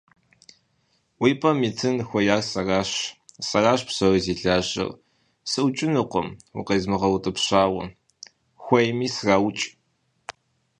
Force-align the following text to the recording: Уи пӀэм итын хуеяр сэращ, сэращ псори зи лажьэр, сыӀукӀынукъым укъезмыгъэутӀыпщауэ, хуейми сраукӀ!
Уи 1.21 1.31
пӀэм 1.39 1.57
итын 1.69 1.95
хуеяр 2.07 2.41
сэращ, 2.51 2.91
сэращ 3.49 3.81
псори 3.87 4.19
зи 4.25 4.33
лажьэр, 4.43 4.89
сыӀукӀынукъым 5.51 6.27
укъезмыгъэутӀыпщауэ, 6.59 7.83
хуейми 8.63 9.07
сраукӀ! 9.15 9.65